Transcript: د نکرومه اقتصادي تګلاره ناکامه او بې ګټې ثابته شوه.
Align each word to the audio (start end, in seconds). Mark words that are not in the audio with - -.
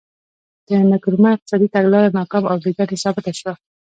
د 0.67 0.69
نکرومه 0.91 1.29
اقتصادي 1.33 1.67
تګلاره 1.75 2.15
ناکامه 2.17 2.47
او 2.51 2.57
بې 2.63 2.71
ګټې 2.77 2.97
ثابته 3.03 3.31
شوه. 3.39 3.53